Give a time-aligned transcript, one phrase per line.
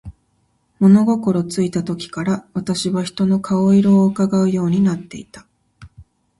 [0.79, 5.45] 物心ついた時から、私は人の顔色を窺うようになっていた。